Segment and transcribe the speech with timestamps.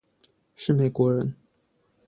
[0.55, 1.35] 是美國人